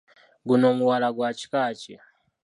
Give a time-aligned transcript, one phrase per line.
[0.47, 1.95] Guno mubala gwa kika ki?